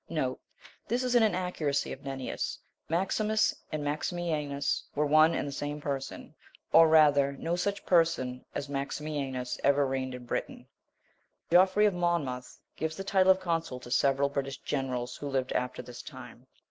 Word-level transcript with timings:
(1) 0.07 0.35
This 0.87 1.03
is 1.03 1.13
an 1.13 1.21
inaccuracy 1.21 1.91
of 1.93 2.01
Nennius; 2.03 2.57
Maximus 2.89 3.53
and 3.71 3.83
Maximianus 3.83 4.81
were 4.95 5.05
one 5.05 5.35
and 5.35 5.47
the 5.47 5.51
same 5.51 5.79
person; 5.79 6.33
or 6.73 6.87
rather 6.87 7.33
no 7.33 7.55
such 7.55 7.85
person 7.85 8.43
as 8.55 8.67
Maximianus 8.67 9.59
ever 9.63 9.85
reigned 9.85 10.15
in 10.15 10.25
Britain. 10.25 10.65
(2) 11.51 11.55
Geoffrey 11.57 11.85
of 11.85 11.93
Monmouth 11.93 12.59
gives 12.77 12.97
the 12.97 13.03
title 13.03 13.29
of 13.31 13.39
consul 13.39 13.79
to 13.79 13.91
several 13.91 14.27
British 14.27 14.57
generals 14.63 15.17
who 15.17 15.27
lived 15.29 15.51
after 15.51 15.83
this 15.83 16.01
time. 16.01 16.47